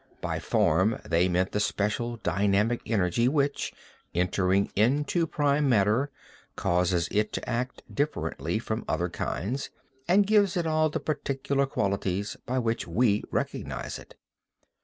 [0.19, 3.71] By form they meant the special dynamic energy which,
[4.15, 6.09] entering into prime matter,
[6.55, 9.69] causes it to act differently from other kinds
[10.07, 14.15] and gives it all the particular qualities by which we recognize it.